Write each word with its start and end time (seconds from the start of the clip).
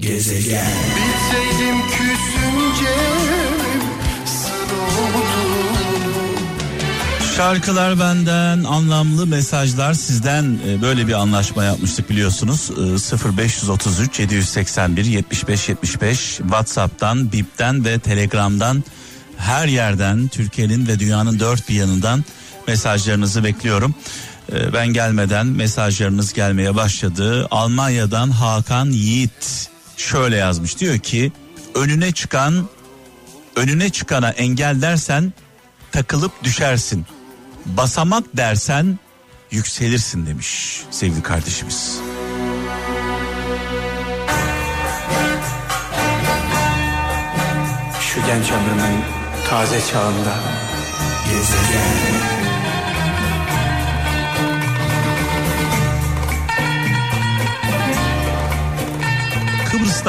Gezegen 0.00 0.66
Bilseydim 0.96 1.76
küsünce 1.88 2.96
Şarkılar 7.36 8.00
benden, 8.00 8.64
anlamlı 8.64 9.26
mesajlar 9.26 9.94
sizden 9.94 10.58
e, 10.68 10.82
böyle 10.82 11.06
bir 11.06 11.12
anlaşma 11.12 11.64
yapmıştık 11.64 12.10
biliyorsunuz. 12.10 12.70
0533 13.38 14.20
781 14.20 15.04
75 15.04 15.68
75 15.68 16.18
WhatsApp'tan, 16.36 17.32
Bip'ten 17.32 17.84
ve 17.84 17.98
Telegram'dan 17.98 18.84
her 19.36 19.68
yerden 19.68 20.28
Türkiye'nin 20.28 20.86
ve 20.86 20.98
dünyanın 20.98 21.40
dört 21.40 21.68
bir 21.68 21.74
yanından 21.74 22.24
mesajlarınızı 22.66 23.44
bekliyorum. 23.44 23.94
E, 24.52 24.72
ben 24.72 24.86
gelmeden 24.86 25.46
mesajlarınız 25.46 26.32
gelmeye 26.32 26.74
başladı. 26.74 27.48
Almanya'dan 27.50 28.30
Hakan 28.30 28.90
Yiğit 28.90 29.70
şöyle 30.00 30.36
yazmış 30.36 30.78
diyor 30.78 30.98
ki 30.98 31.32
önüne 31.74 32.12
çıkan 32.12 32.68
önüne 33.56 33.90
çıkana 33.90 34.30
engel 34.30 34.82
dersen 34.82 35.32
takılıp 35.92 36.44
düşersin. 36.44 37.06
Basamak 37.66 38.24
dersen 38.36 38.98
yükselirsin 39.50 40.26
demiş 40.26 40.80
sevgili 40.90 41.22
kardeşimiz. 41.22 42.00
Şu 48.00 48.26
genç 48.26 48.50
ömrümün 48.50 49.04
taze 49.48 49.80
çağında 49.92 50.34
gezegen 51.30 52.09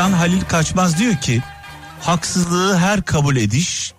Kıbrıs'tan 0.00 0.18
Halil 0.18 0.40
Kaçmaz 0.40 0.98
diyor 0.98 1.16
ki 1.16 1.42
haksızlığı 2.00 2.78
her 2.78 3.02
kabul 3.02 3.36
ediş 3.36 3.92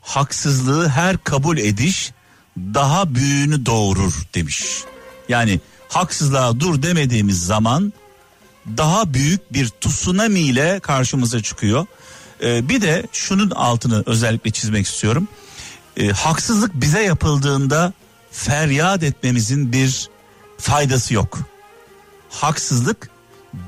haksızlığı 0.00 0.88
her 0.88 1.18
kabul 1.18 1.58
ediş 1.58 2.12
daha 2.56 3.14
büyüğünü 3.14 3.66
doğurur 3.66 4.14
demiş. 4.34 4.84
Yani 5.28 5.60
haksızlığa 5.88 6.60
dur 6.60 6.82
demediğimiz 6.82 7.46
zaman 7.46 7.92
daha 8.76 9.14
büyük 9.14 9.52
bir 9.52 9.68
tsunami 9.68 10.40
ile 10.40 10.80
karşımıza 10.80 11.42
çıkıyor. 11.42 11.86
Ee, 12.42 12.68
bir 12.68 12.82
de 12.82 13.06
şunun 13.12 13.50
altını 13.50 14.02
özellikle 14.06 14.50
çizmek 14.50 14.86
istiyorum. 14.86 15.28
Ee, 15.96 16.08
haksızlık 16.08 16.74
bize 16.74 17.02
yapıldığında 17.02 17.92
feryat 18.30 19.02
etmemizin 19.02 19.72
bir 19.72 20.08
faydası 20.58 21.14
yok. 21.14 21.38
Haksızlık 22.30 23.10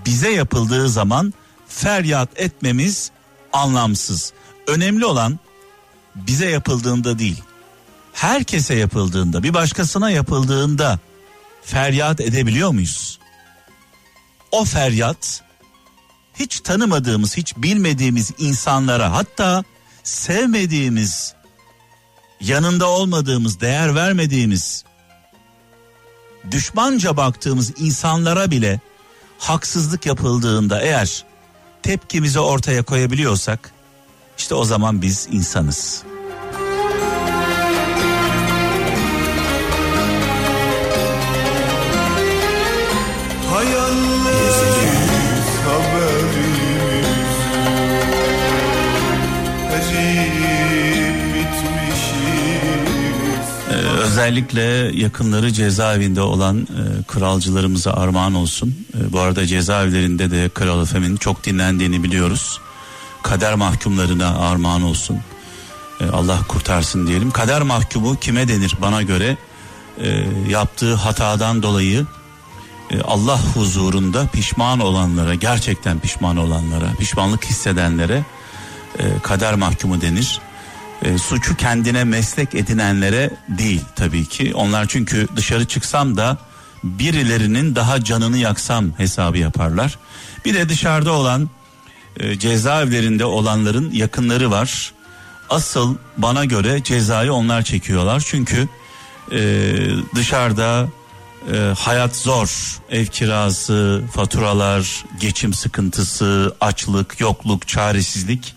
bize 0.07 0.31
yapıldığı 0.31 0.89
zaman 0.89 1.35
feryat 1.69 2.29
etmemiz 2.37 3.11
anlamsız. 3.53 4.33
Önemli 4.67 5.05
olan 5.05 5.39
bize 6.15 6.51
yapıldığında 6.51 7.19
değil. 7.19 7.43
Herkese 8.13 8.75
yapıldığında, 8.75 9.43
bir 9.43 9.55
başkasına 9.55 10.11
yapıldığında 10.11 10.99
feryat 11.63 12.21
edebiliyor 12.21 12.71
muyuz? 12.71 13.19
O 14.53 14.65
feryat 14.65 15.43
hiç 16.35 16.61
tanımadığımız, 16.61 17.37
hiç 17.37 17.57
bilmediğimiz 17.57 18.33
insanlara 18.39 19.13
hatta 19.13 19.65
sevmediğimiz, 20.03 21.35
yanında 22.41 22.89
olmadığımız, 22.89 23.61
değer 23.61 23.95
vermediğimiz, 23.95 24.85
düşmanca 26.51 27.17
baktığımız 27.17 27.73
insanlara 27.81 28.51
bile 28.51 28.81
haksızlık 29.39 30.07
yapıldığında 30.07 30.81
eğer 30.81 31.25
tepkimizi 31.89 32.41
ortaya 32.41 32.83
koyabiliyorsak 32.83 33.73
işte 34.39 34.55
o 34.55 34.65
zaman 34.65 35.03
biz 35.03 35.29
insanız. 35.33 36.03
özellikle 54.03 54.63
yakınları 55.03 55.53
cezaevinde 55.53 56.21
olan 56.21 56.57
e, 56.59 56.88
kralcılarımıza 57.09 57.93
armağan 57.93 58.35
olsun. 58.35 58.87
E, 59.01 59.13
bu 59.13 59.21
arada 59.21 59.47
cezaevlerinde 59.47 60.31
de 60.31 60.49
Kral 60.49 60.83
Efem'in 60.83 61.17
çok 61.17 61.45
dinlendiğini 61.45 62.03
biliyoruz. 62.03 62.61
Kader 63.23 63.55
mahkumlarına 63.55 64.39
armağan 64.39 64.83
olsun. 64.83 65.19
E, 66.01 66.07
Allah 66.07 66.39
kurtarsın 66.49 67.07
diyelim. 67.07 67.31
Kader 67.31 67.63
mahkumu 67.63 68.17
kime 68.17 68.49
denir 68.49 68.75
bana 68.83 69.03
göre? 69.03 69.37
E, 70.01 70.27
yaptığı 70.49 70.95
hatadan 70.95 71.63
dolayı 71.63 72.07
e, 72.91 73.01
Allah 73.01 73.41
huzurunda 73.55 74.27
pişman 74.27 74.81
olanlara, 74.81 75.35
gerçekten 75.35 76.01
pişman 76.01 76.37
olanlara, 76.37 76.93
pişmanlık 76.99 77.45
hissedenlere 77.45 78.25
e, 78.99 79.05
kader 79.23 79.55
mahkumu 79.55 80.01
denir 80.01 80.41
e, 81.03 81.19
suçu 81.19 81.57
kendine 81.57 82.05
meslek 82.05 82.55
edinenlere 82.55 83.31
değil 83.49 83.85
tabii 83.97 84.27
ki. 84.27 84.53
Onlar 84.55 84.87
çünkü 84.87 85.29
dışarı 85.37 85.65
çıksam 85.65 86.17
da 86.17 86.39
birilerinin 86.85 87.75
daha 87.75 88.05
canını 88.05 88.39
yaksam 88.39 88.99
hesabı 88.99 89.39
yaparlar. 89.39 89.99
Bir 90.45 90.55
de 90.55 90.69
dışarıda 90.69 91.13
olan 91.13 91.51
e, 92.17 92.39
cezaevlerinde 92.39 93.25
olanların 93.25 93.91
yakınları 93.91 94.51
var. 94.51 94.93
Asıl 95.51 95.97
bana 96.17 96.45
göre 96.45 96.83
cezayı 96.85 97.33
onlar 97.33 97.63
çekiyorlar. 97.63 98.23
Çünkü 98.27 98.69
e, 99.33 99.73
dışarıda 100.15 100.89
e, 101.53 101.75
hayat 101.79 102.17
zor. 102.17 102.79
Ev 102.91 103.07
kirası, 103.07 104.03
faturalar, 104.15 105.05
geçim 105.21 105.55
sıkıntısı, 105.55 106.57
açlık, 106.61 107.21
yokluk, 107.21 107.69
çaresizlik. 107.69 108.55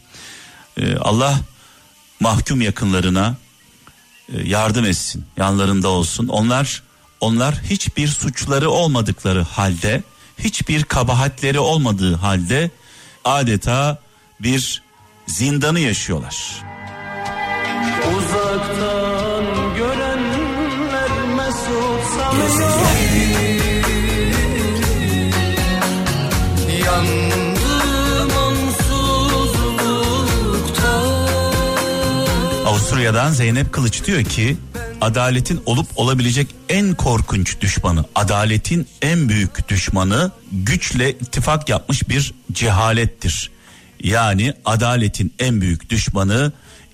E, 0.78 0.96
Allah 0.96 1.40
mahkum 2.20 2.62
yakınlarına 2.62 3.36
e, 4.34 4.42
yardım 4.42 4.86
etsin, 4.86 5.26
yanlarında 5.38 5.88
olsun. 5.90 6.28
Onlar 6.28 6.84
onlar 7.22 7.62
hiçbir 7.62 8.08
suçları 8.08 8.70
olmadıkları 8.70 9.42
halde, 9.42 10.04
hiçbir 10.40 10.84
kabahatleri 10.84 11.60
olmadığı 11.60 12.16
halde 12.16 12.72
adeta 13.26 13.98
bir 14.40 14.82
zindanı 15.28 15.80
yaşıyorlar. 15.80 16.62
Uzaktan 18.18 19.76
görenler 19.76 21.12
mesut 21.36 22.04
sanıyor. 22.18 22.82
Avusturya'dan 32.66 33.32
Zeynep 33.32 33.74
Kılıç 33.74 34.06
diyor 34.06 34.24
ki 34.24 34.58
adaletin 35.02 35.62
olup 35.66 35.88
olabilecek 35.96 36.48
en 36.70 36.94
korkunç 36.96 37.62
düşmanı, 37.62 38.06
adaletin 38.16 38.88
en 39.02 39.30
büyük 39.30 39.70
düşmanı 39.70 40.32
güçle 40.52 41.12
ittifak 41.12 41.70
yapmış 41.70 42.10
bir 42.10 42.34
cehalettir. 42.52 43.52
Yani 44.04 44.54
adaletin 44.66 45.34
en 45.40 45.62
büyük 45.62 45.90
düşmanı 45.90 46.52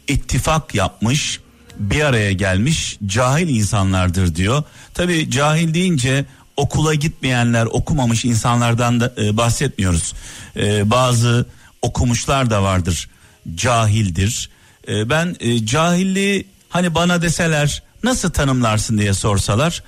ittifak 0.08 0.76
yapmış, 0.76 1.40
bir 1.80 2.02
araya 2.02 2.32
gelmiş 2.32 2.98
cahil 3.06 3.48
insanlardır 3.50 4.36
diyor. 4.36 4.64
Tabi 4.94 5.32
cahil 5.32 5.74
deyince 5.74 6.26
okula 6.58 6.94
gitmeyenler, 6.94 7.66
okumamış 7.66 8.26
insanlardan 8.26 9.00
da 9.00 9.14
e, 9.18 9.38
bahsetmiyoruz. 9.38 10.14
E, 10.56 10.90
bazı 10.90 11.46
okumuşlar 11.82 12.50
da 12.50 12.64
vardır, 12.64 13.10
cahildir 13.56 14.50
e, 14.88 15.10
ben 15.10 15.36
e, 15.40 15.66
cahilliği 15.66 16.48
hani 16.70 16.96
bana 16.96 17.22
deseler 17.22 17.84
nasıl 18.08 18.30
tanımlarsın 18.30 18.98
diye 18.98 19.14
sorsalar 19.14 19.84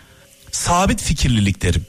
sabit 0.52 1.02
fikirlilik 1.02 1.62
derim. 1.62 1.86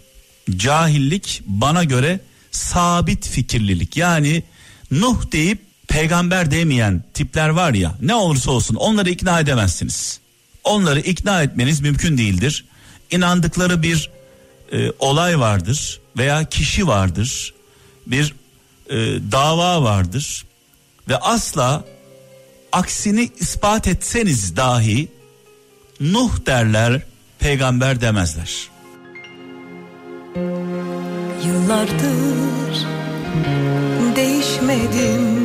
Cahillik 0.56 1.42
bana 1.46 1.84
göre 1.84 2.20
sabit 2.50 3.28
fikirlilik 3.28 3.96
yani 3.96 4.42
Nuh 4.90 5.32
deyip 5.32 5.58
peygamber 5.88 6.50
demeyen 6.50 7.04
tipler 7.14 7.48
var 7.48 7.74
ya 7.74 7.94
ne 8.00 8.14
olursa 8.14 8.50
olsun 8.50 8.74
onları 8.74 9.10
ikna 9.10 9.40
edemezsiniz. 9.40 10.20
Onları 10.64 11.00
ikna 11.00 11.42
etmeniz 11.42 11.80
mümkün 11.80 12.18
değildir. 12.18 12.64
İnandıkları 13.10 13.82
bir 13.82 14.10
e, 14.72 14.90
olay 14.98 15.40
vardır 15.40 16.00
veya 16.18 16.44
kişi 16.44 16.86
vardır. 16.86 17.54
Bir 18.06 18.34
e, 18.90 18.96
dava 19.32 19.82
vardır 19.82 20.44
ve 21.08 21.16
asla 21.16 21.84
aksini 22.72 23.30
ispat 23.40 23.88
etseniz 23.88 24.56
dahi 24.56 25.08
Nuh 26.00 26.46
derler 26.46 27.02
peygamber 27.38 28.00
demezler. 28.00 28.70
Yıllardır 31.46 32.50
vazgeçmedim 34.20 35.40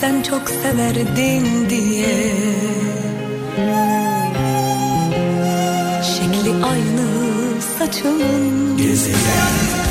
Sen 0.00 0.22
çok 0.22 0.50
severdin 0.50 1.70
diye. 1.70 2.32
Şekli 6.02 6.64
aynı 6.64 7.08
saçımın. 7.78 8.76
Gezegen 8.76 9.81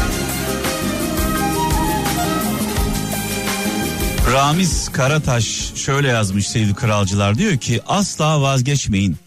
Ramiz 4.34 4.90
Karataş 4.90 5.74
şöyle 5.76 6.08
yazmış 6.08 6.50
sevgili 6.50 6.74
kralcılar 6.74 7.38
diyor 7.38 7.58
ki 7.58 7.82
asla 7.88 8.42
vazgeçmeyin. 8.42 9.18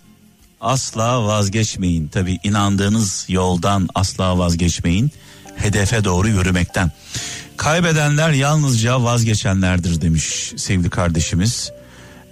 Asla 0.61 1.25
vazgeçmeyin. 1.25 2.09
Tabi 2.09 2.39
inandığınız 2.45 3.27
yoldan 3.29 3.89
asla 3.95 4.39
vazgeçmeyin. 4.39 5.11
Hedefe 5.57 6.05
doğru 6.05 6.29
yürümekten. 6.29 6.93
Kaybedenler 7.57 8.31
yalnızca 8.31 9.03
vazgeçenlerdir 9.03 10.01
demiş 10.01 10.53
sevgili 10.57 10.91
kardeşimiz. 10.91 11.73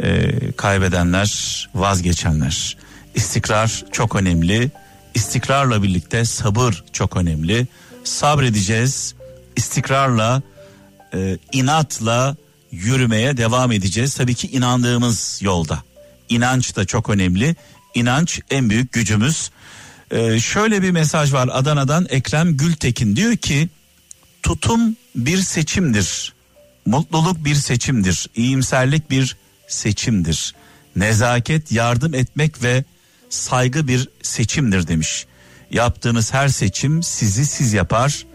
Ee, 0.03 0.53
kaybedenler 0.53 1.69
vazgeçenler. 1.75 2.77
İstikrar 3.15 3.85
çok 3.93 4.17
önemli. 4.17 4.71
İstikrarla 5.15 5.83
birlikte 5.83 6.25
sabır 6.25 6.85
çok 6.93 7.17
önemli. 7.17 7.67
Sabredeceğiz. 8.05 9.15
İstikrarla, 9.57 10.43
e, 11.15 11.39
inatla 11.53 12.37
yürümeye 12.73 13.37
devam 13.37 13.73
edeceğiz. 13.73 14.15
Tabii 14.15 14.35
ki 14.35 14.49
inandığımız 14.49 15.39
yolda. 15.43 15.83
İnanç 16.29 16.77
da 16.77 16.85
çok 16.85 17.11
önemli. 17.11 17.57
İnanç 17.95 18.41
en 18.51 18.71
büyük 18.71 18.93
gücümüz. 18.93 19.51
Ee, 20.11 20.41
şöyle 20.41 20.83
bir 20.83 20.91
mesaj 20.91 21.33
var 21.33 21.49
Adana'dan 21.53 22.07
Ekrem 22.11 22.57
Gültekin 22.57 23.17
diyor 23.17 23.37
ki 23.37 23.69
tutum 24.43 24.97
bir 25.15 25.39
seçimdir. 25.39 26.33
Mutluluk 26.87 27.45
bir 27.45 27.55
seçimdir. 27.55 28.27
İyimserlik 28.37 29.11
bir 29.11 29.37
seçimdir. 29.69 30.55
Nezaket, 30.97 31.73
yardım 31.73 32.15
etmek 32.15 32.63
ve 32.63 32.85
saygı 33.31 33.89
bir 33.89 34.09
seçimdir 34.23 34.89
demiş. 34.89 35.27
Yaptığınız 35.71 36.35
her 36.35 36.49
seçim 36.49 37.03
sizi 37.03 37.47
siz 37.47 37.73
yapar. 37.73 38.27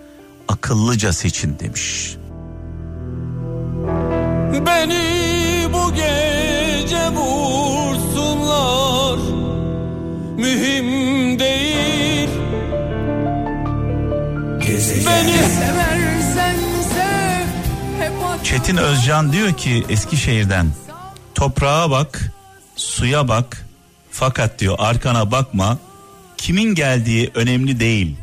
Akıllıca 0.47 1.13
seçin 1.13 1.59
demiş. 1.59 2.17
Beni 4.65 5.73
bu 5.73 5.93
gece 5.93 7.09
vursunlar 7.09 9.19
Mühim 10.37 11.39
değil 11.39 12.29
Gezegen. 14.67 15.05
Beni 15.05 15.33
seversen 15.33 16.55
sev 16.93 17.47
hep 18.03 18.45
Çetin 18.45 18.77
Özcan 18.77 19.33
diyor 19.33 19.53
ki 19.53 19.85
Eskişehir'den 19.89 20.67
toprağa 21.35 21.91
bak, 21.91 22.31
suya 22.75 23.27
bak 23.27 23.65
fakat 24.11 24.59
diyor 24.59 24.75
arkana 24.79 25.31
bakma. 25.31 25.77
Kimin 26.37 26.75
geldiği 26.75 27.31
önemli 27.35 27.79
değil. 27.79 28.15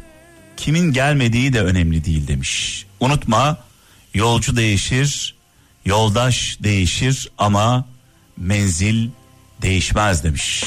Kimin 0.57 0.93
gelmediği 0.93 1.53
de 1.53 1.61
önemli 1.61 2.05
değil 2.05 2.29
demiş. 2.29 2.87
Unutma 3.01 3.57
yolcu 4.15 4.57
değişir, 4.57 5.34
Yoldaş 5.85 6.59
değişir 6.63 7.31
ama 7.39 7.85
menzil 8.37 9.09
değişmez 9.63 10.25
demiş. 10.25 10.65